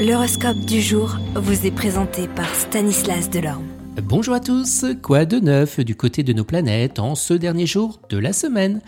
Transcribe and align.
L'horoscope 0.00 0.60
du 0.60 0.80
jour 0.80 1.18
vous 1.34 1.66
est 1.66 1.70
présenté 1.70 2.26
par 2.26 2.54
Stanislas 2.54 3.28
Delorme. 3.28 3.66
Bonjour 4.02 4.32
à 4.32 4.40
tous, 4.40 4.86
quoi 5.02 5.26
de 5.26 5.40
neuf 5.40 5.78
du 5.78 5.94
côté 5.94 6.22
de 6.22 6.32
nos 6.32 6.42
planètes 6.42 6.98
en 6.98 7.14
ce 7.14 7.34
dernier 7.34 7.66
jour 7.66 8.00
de 8.08 8.16
la 8.16 8.32
semaine? 8.32 8.80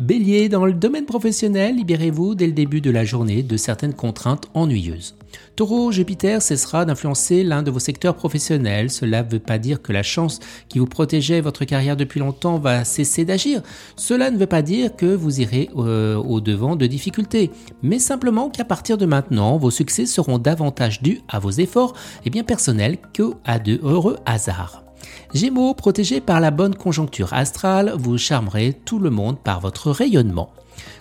Bélier, 0.00 0.48
dans 0.48 0.66
le 0.66 0.72
domaine 0.72 1.04
professionnel, 1.04 1.76
libérez-vous 1.76 2.34
dès 2.34 2.48
le 2.48 2.52
début 2.52 2.80
de 2.80 2.90
la 2.90 3.04
journée 3.04 3.44
de 3.44 3.56
certaines 3.56 3.94
contraintes 3.94 4.50
ennuyeuses. 4.54 5.14
Taureau, 5.56 5.90
Jupiter 5.90 6.42
cessera 6.42 6.84
d'influencer 6.84 7.42
l'un 7.42 7.62
de 7.62 7.70
vos 7.70 7.78
secteurs 7.78 8.14
professionnels. 8.14 8.90
Cela 8.90 9.22
ne 9.22 9.30
veut 9.30 9.38
pas 9.38 9.58
dire 9.58 9.80
que 9.80 9.92
la 9.92 10.02
chance 10.02 10.40
qui 10.68 10.78
vous 10.78 10.86
protégeait 10.86 11.40
votre 11.40 11.64
carrière 11.64 11.96
depuis 11.96 12.20
longtemps 12.20 12.58
va 12.58 12.84
cesser 12.84 13.24
d'agir. 13.24 13.62
Cela 13.96 14.30
ne 14.30 14.38
veut 14.38 14.46
pas 14.46 14.62
dire 14.62 14.94
que 14.94 15.06
vous 15.06 15.40
irez 15.40 15.70
euh, 15.76 16.16
au 16.16 16.40
devant 16.40 16.76
de 16.76 16.86
difficultés, 16.86 17.50
mais 17.82 17.98
simplement 17.98 18.50
qu'à 18.50 18.64
partir 18.64 18.98
de 18.98 19.06
maintenant, 19.06 19.56
vos 19.56 19.70
succès 19.70 20.06
seront 20.06 20.38
davantage 20.38 21.02
dus 21.02 21.20
à 21.28 21.38
vos 21.38 21.50
efforts 21.50 21.94
et 22.24 22.30
bien 22.30 22.44
personnels 22.44 22.98
que 23.12 23.32
à 23.44 23.58
de 23.58 23.80
heureux 23.82 24.18
hasards. 24.26 24.82
Gémeaux, 25.34 25.74
protégé 25.74 26.20
par 26.20 26.40
la 26.40 26.50
bonne 26.50 26.74
conjoncture 26.74 27.32
astrale, 27.32 27.94
vous 27.96 28.18
charmerez 28.18 28.74
tout 28.84 28.98
le 28.98 29.10
monde 29.10 29.38
par 29.38 29.60
votre 29.60 29.90
rayonnement. 29.90 30.50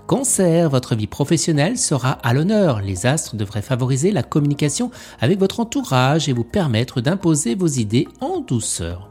Cancer, 0.08 0.70
votre 0.70 0.96
vie 0.96 1.08
professionnelle 1.08 1.78
sera 1.78 2.12
à 2.12 2.34
l'honneur. 2.34 2.82
Les 2.82 3.06
astres 3.06 3.36
devraient 3.36 3.62
favoriser 3.62 4.12
la 4.12 4.24
communication 4.24 4.92
avec 5.20 5.40
votre 5.40 5.60
entourage 5.60 6.30
et 6.30 6.34
vous 6.34 6.44
permettre 6.44 7.02
d'imposer 7.02 7.56
vos 7.56 7.68
idées 7.68 8.08
en 8.22 8.40
douceur. 8.40 9.10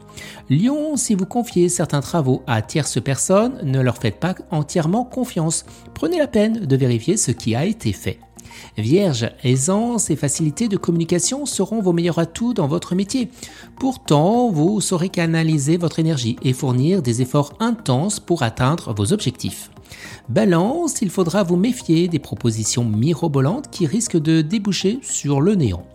Lion, 0.49 0.95
si 0.95 1.15
vous 1.15 1.25
confiez 1.25 1.69
certains 1.69 2.01
travaux 2.01 2.43
à 2.47 2.61
tierces 2.61 3.01
personnes, 3.01 3.59
ne 3.63 3.81
leur 3.81 3.97
faites 3.97 4.19
pas 4.19 4.35
entièrement 4.51 5.03
confiance. 5.03 5.65
Prenez 5.93 6.17
la 6.17 6.27
peine 6.27 6.65
de 6.65 6.75
vérifier 6.75 7.17
ce 7.17 7.31
qui 7.31 7.55
a 7.55 7.65
été 7.65 7.91
fait. 7.91 8.19
Vierge, 8.77 9.29
aisance 9.43 10.09
et 10.09 10.15
facilité 10.15 10.67
de 10.67 10.77
communication 10.77 11.45
seront 11.45 11.81
vos 11.81 11.93
meilleurs 11.93 12.19
atouts 12.19 12.53
dans 12.53 12.67
votre 12.67 12.95
métier. 12.95 13.29
Pourtant, 13.79 14.49
vous 14.49 14.81
saurez 14.81 15.09
canaliser 15.09 15.77
votre 15.77 15.99
énergie 15.99 16.37
et 16.41 16.53
fournir 16.53 17.01
des 17.01 17.21
efforts 17.21 17.53
intenses 17.59 18.19
pour 18.19 18.43
atteindre 18.43 18.93
vos 18.93 19.13
objectifs. 19.13 19.69
Balance, 20.29 21.01
il 21.01 21.11
faudra 21.11 21.43
vous 21.43 21.55
méfier 21.55 22.07
des 22.07 22.17
propositions 22.17 22.83
mirobolantes 22.83 23.69
qui 23.69 23.85
risquent 23.85 24.19
de 24.19 24.41
déboucher 24.41 24.99
sur 25.03 25.39
le 25.39 25.53
néant. 25.53 25.85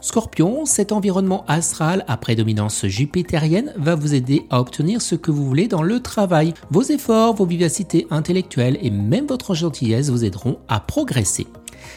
Scorpion, 0.00 0.64
cet 0.66 0.92
environnement 0.92 1.44
astral 1.48 2.04
à 2.06 2.16
prédominance 2.18 2.86
jupitérienne 2.86 3.72
va 3.76 3.94
vous 3.94 4.14
aider 4.14 4.46
à 4.50 4.60
obtenir 4.60 5.00
ce 5.00 5.14
que 5.14 5.30
vous 5.30 5.44
voulez 5.44 5.68
dans 5.68 5.82
le 5.82 6.00
travail. 6.00 6.54
Vos 6.70 6.82
efforts, 6.82 7.34
vos 7.34 7.46
vivacités 7.46 8.06
intellectuelles 8.10 8.78
et 8.82 8.90
même 8.90 9.26
votre 9.26 9.54
gentillesse 9.54 10.10
vous 10.10 10.24
aideront 10.24 10.58
à 10.68 10.80
progresser. 10.80 11.46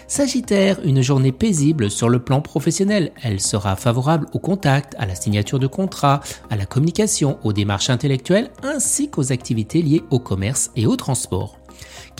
Sagittaire, 0.08 0.80
une 0.84 1.02
journée 1.02 1.32
paisible 1.32 1.92
sur 1.92 2.10
le 2.10 2.20
plan 2.20 2.42
professionnel. 2.42 3.12
Elle 3.22 3.40
sera 3.40 3.76
favorable 3.76 4.28
au 4.34 4.40
contact, 4.40 4.96
à 4.98 5.06
la 5.06 5.16
signature 5.16 5.60
de 5.60 5.68
contrats, 5.68 6.22
à 6.50 6.56
la 6.56 6.66
communication, 6.66 7.38
aux 7.44 7.54
démarches 7.54 7.90
intellectuelles 7.90 8.50
ainsi 8.64 9.10
qu'aux 9.10 9.32
activités 9.32 9.82
liées 9.82 10.04
au 10.10 10.20
commerce 10.20 10.72
et 10.76 10.88
au 10.88 10.96
transport. 10.96 11.61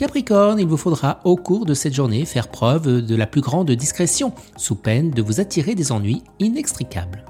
Capricorne, 0.02 0.58
il 0.58 0.66
vous 0.66 0.76
faudra 0.76 1.20
au 1.22 1.36
cours 1.36 1.64
de 1.64 1.74
cette 1.74 1.94
journée 1.94 2.24
faire 2.24 2.48
preuve 2.48 3.06
de 3.06 3.14
la 3.14 3.28
plus 3.28 3.40
grande 3.40 3.70
discrétion, 3.70 4.32
sous 4.56 4.74
peine 4.74 5.12
de 5.12 5.22
vous 5.22 5.38
attirer 5.38 5.76
des 5.76 5.92
ennuis 5.92 6.24
inextricables. 6.40 7.24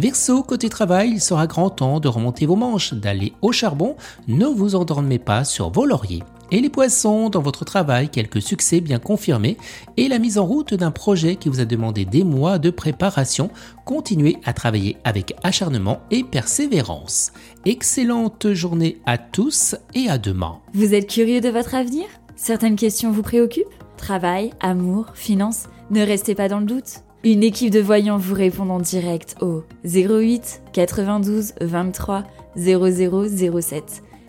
Verseau, 0.00 0.42
côté 0.42 0.68
travail, 0.68 1.10
il 1.12 1.20
sera 1.20 1.46
grand 1.46 1.70
temps 1.70 2.00
de 2.00 2.08
remonter 2.08 2.44
vos 2.44 2.56
manches, 2.56 2.92
d'aller 2.92 3.34
au 3.40 3.52
charbon, 3.52 3.94
ne 4.26 4.46
vous 4.46 4.74
endormez 4.74 5.20
pas 5.20 5.44
sur 5.44 5.70
vos 5.70 5.86
lauriers. 5.86 6.24
Et 6.50 6.60
les 6.62 6.70
poissons, 6.70 7.28
dans 7.28 7.42
votre 7.42 7.66
travail, 7.66 8.08
quelques 8.08 8.40
succès 8.40 8.80
bien 8.80 8.98
confirmés 8.98 9.58
et 9.98 10.08
la 10.08 10.18
mise 10.18 10.38
en 10.38 10.46
route 10.46 10.72
d'un 10.72 10.90
projet 10.90 11.36
qui 11.36 11.50
vous 11.50 11.60
a 11.60 11.66
demandé 11.66 12.06
des 12.06 12.24
mois 12.24 12.58
de 12.58 12.70
préparation, 12.70 13.50
continuez 13.84 14.38
à 14.44 14.54
travailler 14.54 14.96
avec 15.04 15.34
acharnement 15.42 16.00
et 16.10 16.24
persévérance. 16.24 17.32
Excellente 17.66 18.52
journée 18.54 18.98
à 19.04 19.18
tous 19.18 19.76
et 19.94 20.08
à 20.08 20.16
demain. 20.16 20.58
Vous 20.72 20.94
êtes 20.94 21.10
curieux 21.10 21.42
de 21.42 21.50
votre 21.50 21.74
avenir? 21.74 22.06
Certaines 22.34 22.76
questions 22.76 23.10
vous 23.10 23.22
préoccupent? 23.22 23.66
Travail, 23.98 24.52
amour, 24.60 25.06
finances 25.14 25.64
Ne 25.90 26.00
restez 26.00 26.34
pas 26.34 26.48
dans 26.48 26.60
le 26.60 26.66
doute. 26.66 27.02
Une 27.24 27.42
équipe 27.42 27.72
de 27.72 27.80
voyants 27.80 28.16
vous 28.16 28.34
répond 28.34 28.70
en 28.70 28.78
direct 28.78 29.36
au 29.42 29.64
08 29.84 30.62
92 30.72 31.52
23 31.60 32.24
0007. 32.56 34.02